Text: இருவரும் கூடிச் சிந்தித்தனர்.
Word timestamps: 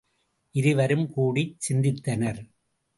இருவரும் 0.55 1.05
கூடிச் 1.13 1.57
சிந்தித்தனர். 1.69 2.41